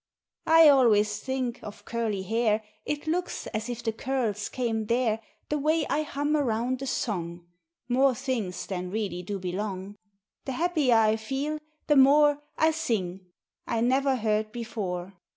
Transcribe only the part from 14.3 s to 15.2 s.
before!